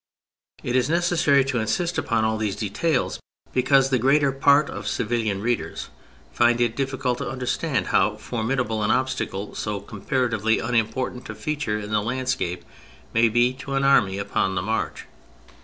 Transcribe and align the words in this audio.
It 0.63 0.75
is 0.75 0.89
necessary 0.89 1.45
to 1.45 1.59
insist 1.59 1.99
upon 1.99 2.25
all 2.25 2.37
these 2.37 2.55
details 2.55 3.19
because 3.53 3.91
the 3.91 3.99
greater 3.99 4.31
part 4.31 4.67
of 4.67 4.87
civilian 4.87 5.43
readers 5.43 5.89
find 6.33 6.59
it 6.59 6.75
difficult 6.75 7.19
to 7.19 7.29
understand 7.29 7.89
how 7.89 8.15
formidable 8.15 8.81
an 8.81 8.89
obstacle 8.89 9.53
so 9.53 9.79
comparatively 9.79 10.57
unimportant 10.57 11.29
a 11.29 11.35
feature 11.35 11.77
in 11.77 11.91
the 11.91 12.01
landscape 12.01 12.65
may 13.13 13.29
be 13.29 13.53
to 13.53 13.75
an 13.75 13.83
army 13.83 14.17
upon 14.17 14.55
the 14.55 14.63
march. 14.63 15.05